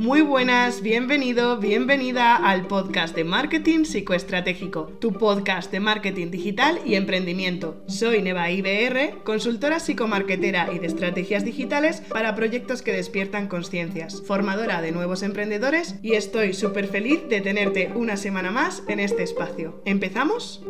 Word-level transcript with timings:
Muy 0.00 0.22
buenas, 0.22 0.80
bienvenido, 0.80 1.58
bienvenida 1.58 2.34
al 2.34 2.66
podcast 2.66 3.14
de 3.14 3.22
Marketing 3.22 3.84
Psicoestratégico, 3.84 4.84
tu 4.98 5.12
podcast 5.12 5.70
de 5.70 5.78
marketing 5.78 6.30
digital 6.30 6.80
y 6.86 6.94
emprendimiento. 6.94 7.84
Soy 7.86 8.22
Neva 8.22 8.50
IBR, 8.50 9.22
consultora 9.24 9.78
psicomarketera 9.78 10.72
y 10.72 10.78
de 10.78 10.86
estrategias 10.86 11.44
digitales 11.44 12.00
para 12.00 12.34
proyectos 12.34 12.80
que 12.80 12.94
despiertan 12.94 13.46
conciencias, 13.46 14.22
formadora 14.22 14.80
de 14.80 14.90
nuevos 14.90 15.22
emprendedores 15.22 15.96
y 16.00 16.14
estoy 16.14 16.54
súper 16.54 16.86
feliz 16.88 17.28
de 17.28 17.42
tenerte 17.42 17.92
una 17.94 18.16
semana 18.16 18.50
más 18.50 18.82
en 18.88 19.00
este 19.00 19.22
espacio. 19.22 19.82
¿Empezamos? 19.84 20.64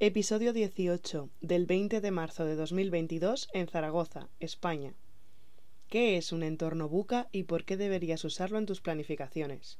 Episodio 0.00 0.54
18 0.54 1.28
del 1.42 1.66
20 1.66 2.00
de 2.00 2.10
marzo 2.10 2.46
de 2.46 2.56
2022 2.56 3.50
en 3.52 3.68
Zaragoza, 3.68 4.30
España. 4.40 4.94
¿Qué 5.92 6.16
es 6.16 6.32
un 6.32 6.42
entorno 6.42 6.88
buca 6.88 7.28
y 7.32 7.42
por 7.42 7.64
qué 7.64 7.76
deberías 7.76 8.24
usarlo 8.24 8.56
en 8.56 8.64
tus 8.64 8.80
planificaciones? 8.80 9.78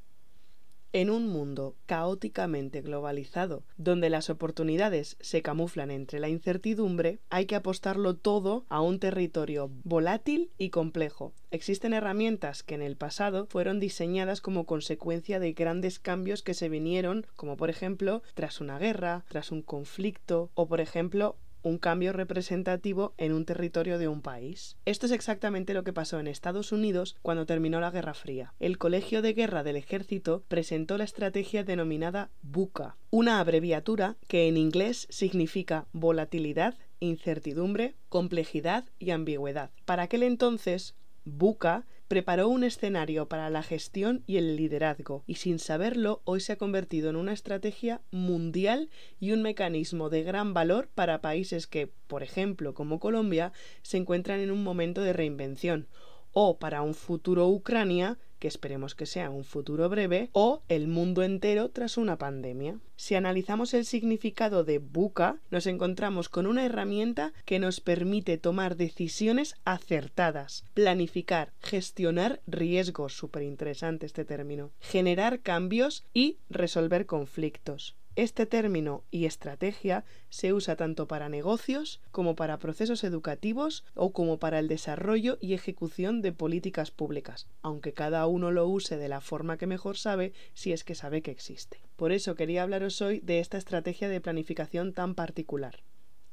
En 0.92 1.08
un 1.08 1.26
mundo 1.26 1.74
caóticamente 1.86 2.82
globalizado, 2.82 3.62
donde 3.78 4.10
las 4.10 4.28
oportunidades 4.28 5.16
se 5.20 5.40
camuflan 5.40 5.90
entre 5.90 6.20
la 6.20 6.28
incertidumbre, 6.28 7.20
hay 7.30 7.46
que 7.46 7.54
apostarlo 7.54 8.14
todo 8.14 8.66
a 8.68 8.82
un 8.82 8.98
territorio 8.98 9.70
volátil 9.84 10.50
y 10.58 10.68
complejo. 10.68 11.32
Existen 11.50 11.94
herramientas 11.94 12.62
que 12.62 12.74
en 12.74 12.82
el 12.82 12.98
pasado 12.98 13.46
fueron 13.46 13.80
diseñadas 13.80 14.42
como 14.42 14.66
consecuencia 14.66 15.40
de 15.40 15.54
grandes 15.54 15.98
cambios 15.98 16.42
que 16.42 16.52
se 16.52 16.68
vinieron, 16.68 17.26
como 17.36 17.56
por 17.56 17.70
ejemplo 17.70 18.22
tras 18.34 18.60
una 18.60 18.78
guerra, 18.78 19.24
tras 19.30 19.50
un 19.50 19.62
conflicto 19.62 20.50
o 20.52 20.68
por 20.68 20.82
ejemplo 20.82 21.38
un 21.62 21.78
cambio 21.78 22.12
representativo 22.12 23.14
en 23.18 23.32
un 23.32 23.44
territorio 23.44 23.98
de 23.98 24.08
un 24.08 24.22
país. 24.22 24.76
Esto 24.84 25.06
es 25.06 25.12
exactamente 25.12 25.74
lo 25.74 25.84
que 25.84 25.92
pasó 25.92 26.20
en 26.20 26.26
Estados 26.26 26.72
Unidos 26.72 27.16
cuando 27.22 27.46
terminó 27.46 27.80
la 27.80 27.90
Guerra 27.90 28.14
Fría. 28.14 28.54
El 28.60 28.78
Colegio 28.78 29.22
de 29.22 29.32
Guerra 29.32 29.62
del 29.62 29.76
Ejército 29.76 30.44
presentó 30.48 30.98
la 30.98 31.04
estrategia 31.04 31.64
denominada 31.64 32.30
BUCA, 32.42 32.96
una 33.10 33.40
abreviatura 33.40 34.16
que 34.28 34.48
en 34.48 34.56
inglés 34.56 35.06
significa 35.10 35.86
volatilidad, 35.92 36.76
incertidumbre, 37.00 37.96
complejidad 38.08 38.84
y 38.98 39.10
ambigüedad. 39.10 39.70
Para 39.84 40.04
aquel 40.04 40.22
entonces, 40.22 40.94
BUCA 41.24 41.86
preparó 42.08 42.48
un 42.48 42.62
escenario 42.62 43.28
para 43.28 43.48
la 43.48 43.62
gestión 43.62 44.22
y 44.26 44.36
el 44.36 44.56
liderazgo, 44.56 45.24
y 45.26 45.36
sin 45.36 45.58
saberlo 45.58 46.20
hoy 46.24 46.40
se 46.40 46.52
ha 46.52 46.56
convertido 46.56 47.08
en 47.08 47.16
una 47.16 47.32
estrategia 47.32 48.02
mundial 48.10 48.90
y 49.18 49.32
un 49.32 49.40
mecanismo 49.40 50.10
de 50.10 50.22
gran 50.22 50.52
valor 50.52 50.90
para 50.94 51.22
países 51.22 51.66
que, 51.66 51.90
por 52.06 52.22
ejemplo, 52.22 52.74
como 52.74 53.00
Colombia, 53.00 53.52
se 53.82 53.96
encuentran 53.96 54.40
en 54.40 54.50
un 54.50 54.62
momento 54.62 55.00
de 55.00 55.14
reinvención, 55.14 55.88
o 56.32 56.58
para 56.58 56.82
un 56.82 56.94
futuro 56.94 57.48
Ucrania 57.48 58.18
que 58.42 58.48
esperemos 58.48 58.96
que 58.96 59.06
sea 59.06 59.30
un 59.30 59.44
futuro 59.44 59.88
breve, 59.88 60.28
o 60.32 60.64
el 60.68 60.88
mundo 60.88 61.22
entero 61.22 61.68
tras 61.68 61.96
una 61.96 62.18
pandemia. 62.18 62.80
Si 62.96 63.14
analizamos 63.14 63.72
el 63.72 63.84
significado 63.84 64.64
de 64.64 64.78
buca, 64.78 65.38
nos 65.52 65.68
encontramos 65.68 66.28
con 66.28 66.48
una 66.48 66.66
herramienta 66.66 67.32
que 67.44 67.60
nos 67.60 67.78
permite 67.78 68.38
tomar 68.38 68.74
decisiones 68.74 69.54
acertadas, 69.64 70.64
planificar, 70.74 71.52
gestionar 71.60 72.40
riesgos, 72.48 73.16
súper 73.16 73.44
interesante 73.44 74.06
este 74.06 74.24
término, 74.24 74.72
generar 74.80 75.38
cambios 75.38 76.02
y 76.12 76.38
resolver 76.50 77.06
conflictos. 77.06 77.94
Este 78.14 78.44
término 78.44 79.04
y 79.10 79.24
estrategia 79.24 80.04
se 80.28 80.52
usa 80.52 80.76
tanto 80.76 81.08
para 81.08 81.30
negocios 81.30 82.02
como 82.10 82.36
para 82.36 82.58
procesos 82.58 83.04
educativos 83.04 83.84
o 83.94 84.12
como 84.12 84.38
para 84.38 84.58
el 84.58 84.68
desarrollo 84.68 85.38
y 85.40 85.54
ejecución 85.54 86.20
de 86.20 86.32
políticas 86.32 86.90
públicas, 86.90 87.48
aunque 87.62 87.94
cada 87.94 88.26
uno 88.26 88.50
lo 88.50 88.68
use 88.68 88.98
de 88.98 89.08
la 89.08 89.22
forma 89.22 89.56
que 89.56 89.66
mejor 89.66 89.96
sabe 89.96 90.34
si 90.52 90.74
es 90.74 90.84
que 90.84 90.94
sabe 90.94 91.22
que 91.22 91.30
existe. 91.30 91.80
Por 91.96 92.12
eso 92.12 92.34
quería 92.34 92.64
hablaros 92.64 93.00
hoy 93.00 93.20
de 93.20 93.40
esta 93.40 93.56
estrategia 93.56 94.10
de 94.10 94.20
planificación 94.20 94.92
tan 94.92 95.14
particular. 95.14 95.82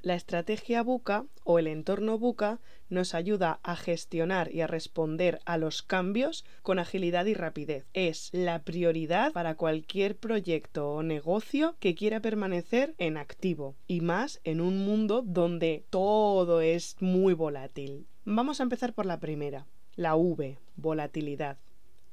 La 0.02 0.16
estrategia 0.16 0.82
buca 0.82 1.26
o 1.44 1.60
el 1.60 1.68
entorno 1.68 2.18
buca 2.18 2.62
nos 2.88 3.14
ayuda 3.14 3.60
a 3.64 3.76
gestionar 3.76 4.50
y 4.50 4.62
a 4.62 4.68
responder 4.68 5.42
a 5.44 5.58
los 5.58 5.82
cambios 5.82 6.46
con 6.62 6.80
agilidad 6.80 7.26
y 7.26 7.34
rapidez. 7.34 7.86
Es 7.94 8.30
la 8.32 8.64
prioridad 8.64 9.34
para 9.34 9.56
cualquier 9.56 10.16
proyecto 10.16 10.90
o 10.94 11.04
negocio 11.04 11.76
que 11.82 11.96
quiera 11.96 12.22
permanecer 12.22 12.96
en 12.98 13.18
activo 13.18 13.76
y 13.88 14.00
más 14.00 14.40
en 14.46 14.62
un 14.62 14.86
mundo 14.86 15.22
donde 15.22 15.84
todo 15.90 16.62
es 16.62 16.96
muy 17.02 17.34
volátil. 17.34 18.08
Vamos 18.24 18.62
a 18.62 18.64
empezar 18.64 18.94
por 18.94 19.06
la 19.06 19.20
primera, 19.20 19.66
la 19.98 20.16
V, 20.16 20.58
volatilidad 20.78 21.58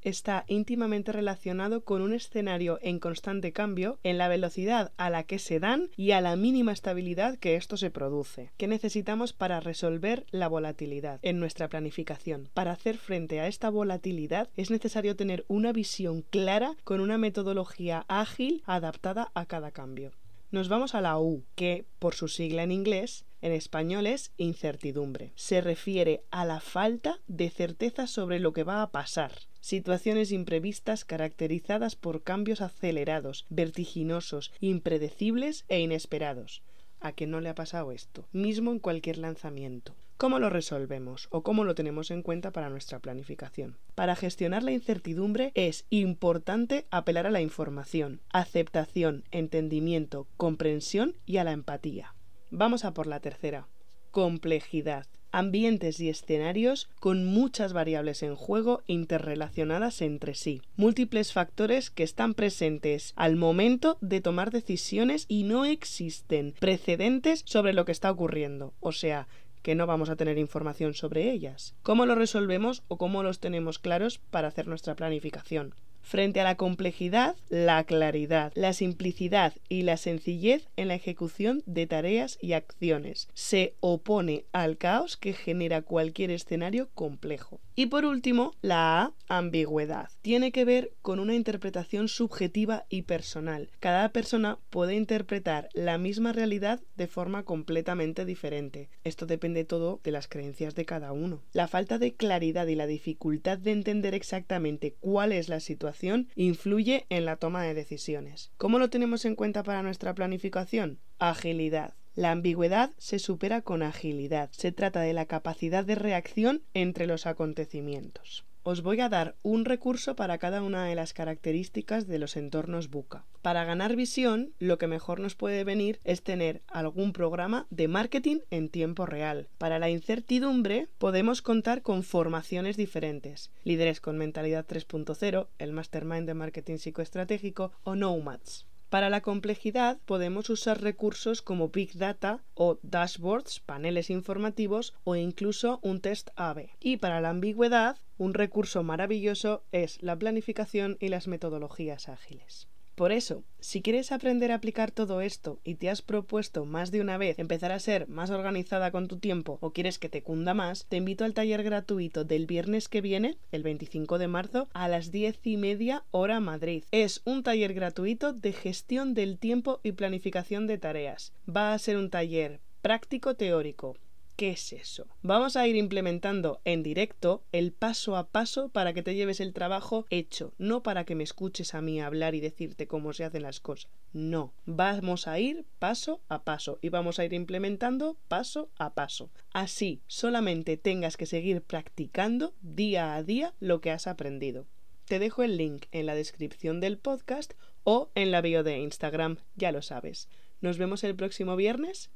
está 0.09 0.45
íntimamente 0.47 1.11
relacionado 1.11 1.85
con 1.85 2.01
un 2.01 2.15
escenario 2.15 2.79
en 2.81 3.01
constante 3.01 3.53
cambio 3.53 3.99
en 4.05 4.19
la 4.19 4.29
velocidad 4.29 4.93
a 4.97 5.11
la 5.11 5.25
que 5.25 5.39
se 5.41 5.59
dan 5.59 5.91
y 5.97 6.13
a 6.13 6.21
la 6.21 6.37
mínima 6.37 6.73
estabilidad 6.73 7.39
que 7.39 7.57
esto 7.57 7.77
se 7.77 7.91
produce. 7.91 8.53
¿Qué 8.57 8.69
necesitamos 8.69 9.33
para 9.33 9.59
resolver 9.59 10.25
la 10.31 10.49
volatilidad 10.49 11.19
en 11.23 11.41
nuestra 11.41 11.69
planificación? 11.69 12.49
Para 12.55 12.73
hacer 12.73 12.99
frente 12.99 13.41
a 13.41 13.49
esta 13.49 13.69
volatilidad 13.69 14.49
es 14.57 14.71
necesario 14.71 15.17
tener 15.17 15.45
una 15.49 15.73
visión 15.73 16.23
clara 16.23 16.77
con 16.85 17.01
una 17.01 17.19
metodología 17.19 18.05
ágil 18.09 18.63
adaptada 18.67 19.33
a 19.35 19.47
cada 19.47 19.73
cambio. 19.73 20.13
Nos 20.53 20.69
vamos 20.69 20.95
a 20.95 21.01
la 21.01 21.19
U, 21.19 21.45
que 21.57 21.85
por 21.99 22.15
su 22.15 22.29
sigla 22.29 22.63
en 22.63 22.71
inglés 22.71 23.25
en 23.43 23.53
español 23.53 24.07
es 24.07 24.33
incertidumbre. 24.37 25.33
Se 25.35 25.61
refiere 25.61 26.23
a 26.31 26.45
la 26.45 26.61
falta 26.61 27.19
de 27.27 27.51
certeza 27.51 28.07
sobre 28.07 28.39
lo 28.39 28.53
que 28.53 28.65
va 28.65 28.83
a 28.83 28.91
pasar. 28.91 29.33
Situaciones 29.67 30.31
imprevistas 30.31 31.05
caracterizadas 31.05 31.97
por 31.97 32.23
cambios 32.23 32.61
acelerados, 32.61 33.47
vertiginosos, 33.51 34.53
impredecibles 34.61 35.65
e 35.67 35.81
inesperados. 35.81 36.63
¿A 37.01 37.11
qué 37.11 37.27
no 37.27 37.41
le 37.41 37.49
ha 37.49 37.57
pasado 37.57 37.91
esto? 37.91 38.29
Mismo 38.31 38.71
en 38.71 38.79
cualquier 38.79 39.19
lanzamiento. 39.19 39.97
¿Cómo 40.19 40.39
lo 40.39 40.51
resolvemos 40.51 41.27
o 41.33 41.43
cómo 41.43 41.65
lo 41.65 41.75
tenemos 41.75 42.13
en 42.13 42.23
cuenta 42.23 42.53
para 42.53 42.71
nuestra 42.71 43.01
planificación? 43.01 43.77
Para 43.97 44.15
gestionar 44.15 44.63
la 44.63 44.71
incertidumbre 44.71 45.51
es 45.57 45.85
importante 45.91 46.87
apelar 46.93 47.27
a 47.27 47.33
la 47.33 47.41
información, 47.41 48.21
aceptación, 48.33 49.25
entendimiento, 49.33 50.29
comprensión 50.37 51.17
y 51.27 51.39
a 51.39 51.45
la 51.45 51.51
empatía. 51.51 52.15
Vamos 52.53 52.85
a 52.85 52.95
por 52.95 53.09
la 53.09 53.19
tercera. 53.19 53.67
Complejidad. 54.13 55.09
Ambientes 55.37 56.01
y 56.01 56.09
escenarios 56.09 56.89
con 56.99 57.27
muchas 57.27 57.75
variables 57.75 58.23
en 58.23 58.37
juego 58.37 58.83
interrelacionadas 58.87 60.01
entre 60.01 60.35
sí. 60.35 60.63
Múltiples 60.77 61.35
factores 61.35 61.91
que 61.91 62.05
están 62.05 62.33
presentes 62.33 63.13
al 63.17 63.37
momento 63.37 63.99
de 64.01 64.23
tomar 64.23 64.51
decisiones 64.51 65.27
y 65.29 65.43
no 65.43 65.67
existen 65.67 66.55
precedentes 66.59 67.43
sobre 67.45 67.75
lo 67.75 67.85
que 67.85 67.93
está 67.93 68.11
ocurriendo. 68.11 68.73
O 68.81 68.93
sea, 68.93 69.29
que 69.61 69.75
no 69.75 69.87
vamos 69.87 70.09
a 70.09 70.17
tener 70.17 70.39
información 70.39 70.95
sobre 70.95 71.31
ellas. 71.31 71.75
¿Cómo 71.83 72.07
lo 72.07 72.15
resolvemos 72.15 72.83
o 72.89 72.97
cómo 72.97 73.23
los 73.23 73.39
tenemos 73.39 73.79
claros 73.79 74.19
para 74.31 74.49
hacer 74.49 74.67
nuestra 74.67 74.95
planificación? 74.95 75.75
Frente 76.07 76.41
a 76.41 76.45
la 76.45 76.55
complejidad, 76.55 77.35
la 77.49 77.83
claridad, 77.83 78.53
la 78.55 78.73
simplicidad 78.75 79.55
y 79.69 79.83
la 79.83 79.97
sencillez 79.97 80.69
en 80.77 80.87
la 80.87 80.95
ejecución 80.95 81.65
de 81.67 81.89
tareas 81.89 82.39
y 82.41 82.53
acciones. 82.53 83.29
Se 83.35 83.75
opone 83.81 84.45
al 84.53 84.79
caos 84.79 85.17
que 85.17 85.33
genera 85.33 85.83
cualquier 85.83 86.31
escenario 86.31 86.91
complejo. 86.95 87.59
Y 87.79 87.87
por 87.87 88.07
último, 88.07 88.55
la 88.63 89.03
A, 89.03 89.13
ambigüedad. 89.29 90.09
Tiene 90.23 90.51
que 90.51 90.65
ver 90.65 90.95
con 91.03 91.21
una 91.21 91.35
interpretación 91.35 92.09
subjetiva 92.09 92.87
y 92.89 93.03
personal. 93.03 93.71
Cada 93.81 94.09
persona 94.13 94.59
puede 94.71 94.95
interpretar 94.95 95.69
la 95.75 95.99
misma 95.99 96.33
realidad 96.33 96.81
de 96.97 97.07
forma 97.07 97.43
completamente 97.43 98.25
diferente. 98.25 98.89
Esto 99.05 99.27
depende 99.27 99.65
todo 99.65 100.01
de 100.03 100.11
las 100.11 100.27
creencias 100.27 100.75
de 100.75 100.87
cada 100.87 101.13
uno. 101.13 101.43
La 101.53 101.69
falta 101.69 101.99
de 101.99 102.15
claridad 102.15 102.67
y 102.67 102.77
la 102.77 102.87
dificultad 102.87 103.59
de 103.59 103.73
entender 103.73 104.15
exactamente 104.15 104.97
cuál 104.99 105.33
es 105.33 105.51
la 105.51 105.61
situación 105.61 106.29
influye 106.35 107.05
en 107.11 107.27
la 107.27 107.37
toma 107.37 107.63
de 107.63 107.75
decisiones. 107.75 108.53
¿Cómo 108.57 108.79
lo 108.79 108.89
tenemos 108.89 109.27
en 109.27 109.35
cuenta 109.35 109.63
para 109.63 109.83
nuestra 109.83 110.15
planificación? 110.15 110.99
Agilidad. 111.19 111.95
La 112.17 112.31
ambigüedad 112.31 112.93
se 112.97 113.19
supera 113.19 113.61
con 113.61 113.83
agilidad. 113.83 114.49
Se 114.53 114.73
trata 114.73 115.03
de 115.03 115.13
la 115.13 115.27
capacidad 115.27 115.85
de 115.85 115.97
reacción 115.97 116.63
entre 116.73 117.07
los 117.07 117.27
acontecimientos. 117.27 118.47
Os 118.63 118.81
voy 118.81 119.01
a 119.01 119.11
dar 119.11 119.37
un 119.43 119.67
recurso 119.67 120.17
para 120.17 120.39
cada 120.39 120.63
una 120.63 120.87
de 120.87 120.95
las 120.95 121.13
características 121.13 122.09
de 122.09 122.19
los 122.19 122.39
entornos 122.39 122.89
buca. 122.89 123.27
Para 123.43 123.65
ganar 123.65 123.97
visión, 123.97 124.55
lo 124.59 124.79
que 124.79 124.87
mejor 124.87 125.21
nos 125.21 125.35
puede 125.35 125.63
venir 125.63 126.01
es 126.05 126.23
tener 126.23 126.63
algún 126.69 127.13
programa 127.13 127.67
de 127.69 127.87
marketing 127.87 128.39
en 128.51 128.71
tiempo 128.71 129.05
real. 129.05 129.51
Para 129.59 129.79
la 129.79 129.91
incertidumbre, 129.91 130.89
podemos 130.97 131.43
contar 131.43 131.83
con 131.83 132.03
formaciones 132.03 132.79
diferentes. 132.79 133.51
Líderes 133.63 134.01
con 134.01 134.17
mentalidad 134.17 134.67
3.0, 134.67 135.49
el 135.59 135.73
Mastermind 135.73 136.27
de 136.27 136.35
Marketing 136.35 136.79
Psicoestratégico 136.79 137.73
o 137.85 137.95
Nomads. 137.95 138.67
Para 138.89 139.11
la 139.11 139.21
complejidad 139.21 139.99
podemos 140.07 140.49
usar 140.49 140.81
recursos 140.81 141.43
como 141.43 141.71
Big 141.71 141.95
Data 141.95 142.45
o 142.55 142.79
dashboards, 142.83 143.59
paneles 143.59 144.11
informativos 144.11 144.95
o 145.03 145.17
incluso 145.17 145.81
un 145.83 146.01
test 146.01 146.31
AB. 146.37 146.71
Y 146.79 146.99
para 146.99 147.21
la 147.21 147.31
ambigüedad, 147.31 147.97
un 148.17 148.33
recurso 148.33 148.85
maravilloso 148.85 149.65
es 149.73 150.01
la 150.03 150.17
planificación 150.17 150.99
y 151.01 151.09
las 151.09 151.27
metodologías 151.27 152.09
ágiles. 152.09 152.69
Por 152.97 153.13
eso, 153.13 153.45
si 153.61 153.83
quieres 153.83 154.11
aprender 154.11 154.51
a 154.51 154.55
aplicar 154.55 154.91
todo 154.91 155.21
esto 155.21 155.61
y 155.65 155.75
te 155.75 155.91
has 155.91 156.01
propuesto 156.01 156.65
más 156.65 156.91
de 156.91 157.03
una 157.03 157.19
vez 157.19 157.39
empezar 157.39 157.71
a 157.71 157.79
ser 157.79 158.09
más 158.09 158.31
organizada 158.31 158.91
con 158.91 159.07
tu 159.07 159.19
tiempo 159.19 159.59
o 159.61 159.75
quieres 159.75 159.99
que 159.99 160.09
te 160.09 160.23
cunda 160.23 160.55
más, 160.55 160.87
te 160.89 160.97
invito 160.97 161.27
al 161.27 161.35
taller 161.35 161.63
gratuito 161.63 162.25
del 162.25 162.47
viernes 162.47 162.89
que 162.89 163.03
viene, 163.03 163.37
el 163.53 163.63
25 163.63 164.17
de 164.17 164.29
marzo, 164.29 164.69
a 164.73 164.89
las 164.89 165.13
10 165.13 165.41
y 165.43 165.59
media 165.59 166.05
hora 166.11 166.41
Madrid. 166.41 166.85
Es 166.91 167.21
un 167.27 167.43
taller 167.43 167.75
gratuito 167.75 168.33
de 168.33 168.55
gestión 168.55 169.13
del 169.13 169.37
tiempo 169.37 169.79
y 169.83 169.93
planificación 169.93 170.67
de 170.67 170.79
tareas. 170.79 171.35
Va 171.47 171.75
a 171.75 171.79
ser 171.79 171.99
un 171.99 172.09
taller 172.09 172.61
práctico 172.81 173.35
teórico 173.35 173.99
¿Qué 174.37 174.51
es 174.51 174.75
eso? 174.75 175.07
Vamos 175.23 175.57
a 175.57 175.67
ir 175.67 175.77
implementando 175.77 176.61
en 176.67 176.83
directo 176.83 177.43
el 177.53 177.73
paso 177.73 178.17
a 178.17 178.29
paso 178.29 178.69
para 178.69 178.93
que 178.93 179.03
te 179.03 179.15
lleves 179.15 179.41
el 179.41 179.55
trabajo 179.55 180.05
hecho, 180.11 180.53
no 180.59 180.83
para 180.83 181.05
que 181.05 181.15
me 181.15 181.25
escuches 181.25 181.75
a 181.75 181.81
mí 181.81 182.03
hablar 182.03 182.35
y 182.35 182.41
decirte 182.41 182.87
cómo 182.87 183.15
se 183.15 183.25
hacen 183.25 183.45
las 183.45 183.61
cosas. 183.61 183.91
No, 184.13 184.53
vamos 184.67 185.27
a 185.27 185.41
ir 185.41 185.65
paso 185.79 186.21
a 186.29 186.45
paso 186.45 186.79
y 186.83 186.91
vamos 186.91 187.19
a 187.19 187.25
ir 187.25 187.33
implementando 187.33 188.19
paso 188.29 188.69
a 188.77 188.93
paso. 188.93 189.31
Así 189.55 190.03
solamente 190.07 190.77
tengas 190.77 191.17
que 191.17 191.25
seguir 191.25 191.63
practicando 191.63 192.53
día 192.61 193.15
a 193.15 193.23
día 193.23 193.55
lo 193.59 193.81
que 193.81 193.91
has 193.91 194.07
aprendido. 194.07 194.67
Te 195.07 195.19
dejo 195.19 195.45
el 195.45 195.57
link 195.57 195.87
en 195.93 196.05
la 196.05 196.15
descripción 196.15 196.81
del 196.81 196.99
podcast 196.99 197.55
o 197.85 198.11
en 198.15 198.33
la 198.33 198.43
bio 198.43 198.65
de 198.65 198.81
Instagram, 198.81 199.39
ya 199.55 199.73
lo 199.73 199.81
sabes. 199.81 200.29
Nos 200.61 200.77
vemos 200.77 201.05
el 201.05 201.17
próximo 201.17 201.57
viernes. 201.57 202.11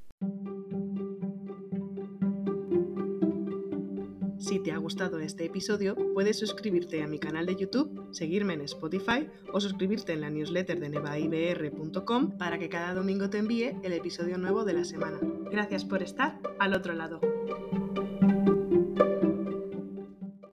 Si 4.50 4.58
te 4.58 4.72
ha 4.72 4.78
gustado 4.78 5.20
este 5.20 5.44
episodio, 5.44 5.94
puedes 6.12 6.36
suscribirte 6.36 7.04
a 7.04 7.06
mi 7.06 7.20
canal 7.20 7.46
de 7.46 7.54
YouTube, 7.54 8.08
seguirme 8.10 8.54
en 8.54 8.62
Spotify 8.62 9.28
o 9.52 9.60
suscribirte 9.60 10.12
en 10.12 10.22
la 10.22 10.28
newsletter 10.28 10.80
de 10.80 10.88
nevaibr.com 10.88 12.36
para 12.36 12.58
que 12.58 12.68
cada 12.68 12.92
domingo 12.92 13.30
te 13.30 13.38
envíe 13.38 13.76
el 13.84 13.92
episodio 13.92 14.38
nuevo 14.38 14.64
de 14.64 14.72
la 14.72 14.84
semana. 14.84 15.20
Gracias 15.52 15.84
por 15.84 16.02
estar 16.02 16.40
al 16.58 16.74
otro 16.74 16.94
lado. 16.94 17.20